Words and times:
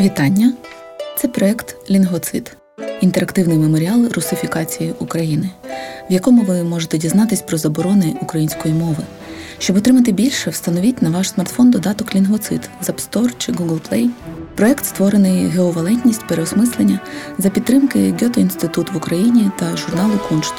Вітання! 0.00 0.52
Це 1.16 1.28
проект 1.28 1.90
Лінгвоцид 1.90 2.56
інтерактивний 3.00 3.58
меморіал 3.58 4.06
русифікації 4.06 4.94
України, 4.98 5.50
в 6.10 6.12
якому 6.12 6.42
ви 6.42 6.62
можете 6.62 6.98
дізнатись 6.98 7.42
про 7.42 7.58
заборони 7.58 8.16
української 8.22 8.74
мови. 8.74 9.04
Щоб 9.58 9.76
отримати 9.76 10.12
більше, 10.12 10.50
встановіть 10.50 11.02
на 11.02 11.10
ваш 11.10 11.30
смартфон 11.30 11.70
додаток 11.70 12.14
Лінгвоцид 12.14 12.70
з 12.82 12.88
App 12.88 13.10
Store 13.10 13.32
чи 13.38 13.52
Google 13.52 13.80
Play. 13.90 14.08
Проект 14.54 14.84
створений 14.84 15.46
геовалентність 15.46 16.26
переосмислення 16.26 17.00
за 17.38 17.50
підтримки 17.50 18.14
Goethe-Institut 18.22 18.92
в 18.92 18.96
Україні 18.96 19.50
та 19.58 19.76
журналу 19.76 20.20
Куншт 20.28 20.54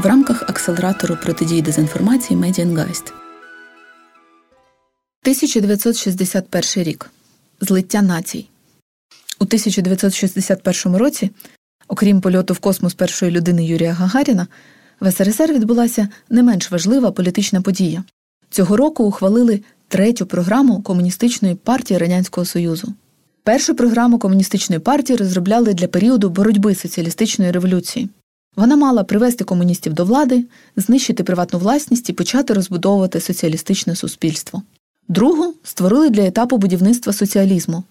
в 0.00 0.06
рамках 0.06 0.42
акселератору 0.42 1.16
протидії 1.22 1.62
дезінформації 1.62 2.36
Медіангайст. 2.36 3.06
1961 5.22 6.84
рік 6.84 7.10
злиття 7.60 8.02
націй. 8.02 8.48
У 9.40 9.44
1961 9.44 10.96
році, 10.96 11.30
окрім 11.88 12.20
польоту 12.20 12.54
в 12.54 12.58
космос 12.58 12.94
першої 12.94 13.32
людини 13.32 13.66
Юрія 13.66 13.92
Гагаріна, 13.92 14.46
в 15.00 15.12
СРСР 15.12 15.52
відбулася 15.52 16.08
не 16.30 16.42
менш 16.42 16.70
важлива 16.70 17.10
політична 17.10 17.62
подія. 17.62 18.04
Цього 18.50 18.76
року 18.76 19.04
ухвалили 19.04 19.60
третю 19.88 20.26
програму 20.26 20.82
Комуністичної 20.82 21.54
партії 21.54 21.98
Радянського 21.98 22.44
Союзу. 22.44 22.94
Першу 23.42 23.74
програму 23.74 24.18
комуністичної 24.18 24.80
партії 24.80 25.16
розробляли 25.16 25.74
для 25.74 25.88
періоду 25.88 26.30
боротьби 26.30 26.74
соціалістичної 26.74 27.50
революції. 27.50 28.08
Вона 28.56 28.76
мала 28.76 29.04
привести 29.04 29.44
комуністів 29.44 29.92
до 29.92 30.04
влади, 30.04 30.44
знищити 30.76 31.24
приватну 31.24 31.58
власність 31.58 32.10
і 32.10 32.12
почати 32.12 32.54
розбудовувати 32.54 33.20
соціалістичне 33.20 33.96
суспільство. 33.96 34.62
Другу 35.08 35.54
створили 35.62 36.10
для 36.10 36.26
етапу 36.26 36.58
будівництва 36.58 37.12
соціалізму. 37.12 37.84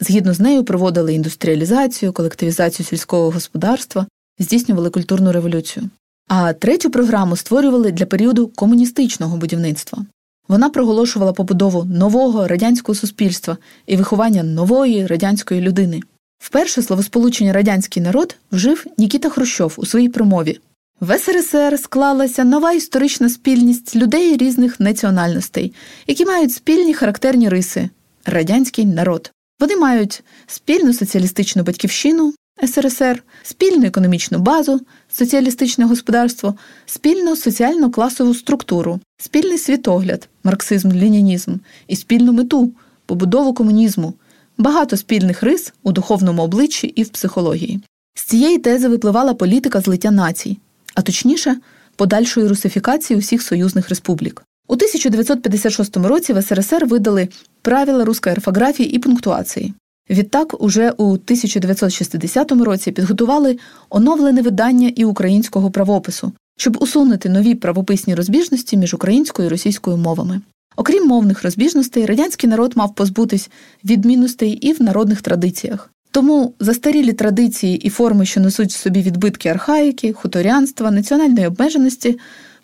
Згідно 0.00 0.34
з 0.34 0.40
нею 0.40 0.64
проводили 0.64 1.14
індустріалізацію, 1.14 2.12
колективізацію 2.12 2.86
сільського 2.86 3.30
господарства, 3.30 4.06
здійснювали 4.38 4.90
культурну 4.90 5.32
революцію. 5.32 5.90
А 6.28 6.52
третю 6.52 6.90
програму 6.90 7.36
створювали 7.36 7.92
для 7.92 8.06
періоду 8.06 8.48
комуністичного 8.48 9.36
будівництва. 9.36 10.06
Вона 10.48 10.70
проголошувала 10.70 11.32
побудову 11.32 11.84
нового 11.84 12.48
радянського 12.48 12.96
суспільства 12.96 13.56
і 13.86 13.96
виховання 13.96 14.42
нової 14.42 15.06
радянської 15.06 15.60
людини. 15.60 16.00
Вперше 16.38 16.82
словосполучення 16.82 17.52
радянський 17.52 18.02
народ 18.02 18.36
вжив 18.52 18.86
Нікіта 18.98 19.28
Хрущов 19.28 19.74
у 19.76 19.86
своїй 19.86 20.08
промові. 20.08 20.60
В 21.00 21.18
СРСР 21.18 21.78
склалася 21.78 22.44
нова 22.44 22.72
історична 22.72 23.28
спільність 23.28 23.96
людей 23.96 24.36
різних 24.36 24.80
національностей, 24.80 25.72
які 26.06 26.24
мають 26.24 26.52
спільні 26.52 26.94
характерні 26.94 27.48
риси 27.48 27.90
радянський 28.24 28.86
народ. 28.86 29.32
Вони 29.60 29.76
мають 29.76 30.22
спільну 30.46 30.92
соціалістичну 30.92 31.62
батьківщину 31.62 32.34
СРСР, 32.64 33.22
спільну 33.42 33.86
економічну 33.86 34.38
базу, 34.38 34.80
соціалістичне 35.12 35.84
господарство, 35.84 36.54
спільну 36.86 37.36
соціально-класову 37.36 38.34
структуру, 38.34 39.00
спільний 39.18 39.58
світогляд, 39.58 40.28
марксизм, 40.44 40.88
ленінізм 40.88 41.54
і 41.88 41.96
спільну 41.96 42.32
мету 42.32 42.72
побудову 43.06 43.54
комунізму, 43.54 44.14
багато 44.58 44.96
спільних 44.96 45.42
рис 45.42 45.72
у 45.82 45.92
духовному 45.92 46.42
обличчі 46.42 46.86
і 46.86 47.02
в 47.02 47.08
психології. 47.08 47.80
З 48.14 48.22
цієї 48.22 48.58
тези 48.58 48.88
випливала 48.88 49.34
політика 49.34 49.80
злиття 49.80 50.10
націй, 50.10 50.58
а 50.94 51.02
точніше, 51.02 51.56
подальшої 51.96 52.48
русифікації 52.48 53.18
усіх 53.18 53.42
союзних 53.42 53.88
республік. 53.88 54.45
У 54.68 54.74
1956 54.74 55.96
році 55.96 56.32
в 56.32 56.42
СРСР 56.42 56.86
видали 56.86 57.28
правила 57.62 58.04
руської 58.04 58.34
орфографії 58.34 58.90
і 58.90 58.98
пунктуації. 58.98 59.74
Відтак, 60.10 60.62
уже 60.62 60.90
у 60.90 61.04
1960 61.04 62.52
році 62.52 62.92
підготували 62.92 63.58
оновлене 63.90 64.42
видання 64.42 64.92
і 64.96 65.04
українського 65.04 65.70
правопису, 65.70 66.32
щоб 66.58 66.76
усунути 66.80 67.28
нові 67.28 67.54
правописні 67.54 68.14
розбіжності 68.14 68.76
між 68.76 68.94
українською 68.94 69.48
і 69.48 69.50
російською 69.50 69.96
мовами. 69.96 70.40
Окрім 70.76 71.06
мовних 71.06 71.42
розбіжностей, 71.42 72.06
радянський 72.06 72.50
народ 72.50 72.72
мав 72.76 72.94
позбутись 72.94 73.50
відмінностей 73.84 74.50
і 74.50 74.72
в 74.72 74.82
народних 74.82 75.22
традиціях. 75.22 75.90
Тому 76.10 76.54
застарілі 76.60 77.12
традиції 77.12 77.76
і 77.76 77.90
форми, 77.90 78.26
що 78.26 78.40
несуть 78.40 78.72
в 78.72 78.76
собі 78.76 79.02
відбитки 79.02 79.48
архаїки, 79.48 80.12
хуторянства, 80.12 80.90
національної 80.90 81.46
обмеженості, 81.46 82.18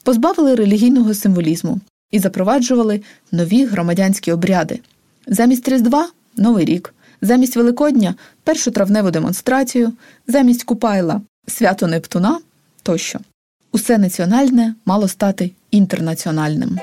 позбавили 0.04 0.54
релігійного 0.54 1.15
символізму 1.15 1.81
і 2.12 2.19
запроваджували 2.19 3.03
нові 3.33 3.65
громадянські 3.65 4.33
обряди. 4.33 4.81
Замість 5.27 5.69
Різдва 5.69 6.09
Новий 6.37 6.65
рік, 6.65 6.95
замість 7.23 7.56
Великодня 7.56 8.15
першу 8.45 8.71
травневу 8.71 9.11
демонстрацію, 9.11 9.93
замість 10.27 10.65
Купайла 10.65 11.21
свято 11.47 11.87
Нептуна 11.87 12.39
тощо. 12.83 13.19
Усе 13.72 13.99
національне 13.99 14.75
мало 14.87 15.09
стати 15.09 15.51
інтернаціональним. 15.71 16.78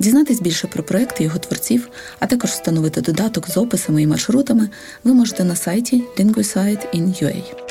Дізнатись 0.00 0.40
більше 0.40 0.66
про 0.66 0.82
проекти 0.82 1.24
його 1.24 1.38
творців, 1.38 1.88
а 2.18 2.26
також 2.26 2.50
встановити 2.50 3.00
додаток 3.00 3.50
з 3.50 3.56
описами 3.56 4.02
і 4.02 4.06
маршрутами 4.06 4.68
ви 5.04 5.14
можете 5.14 5.44
на 5.44 5.56
сайті 5.56 6.04
linguisite.in.ua. 6.18 7.65